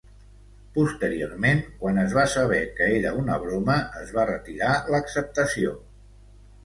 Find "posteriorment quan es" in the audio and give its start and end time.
0.77-2.15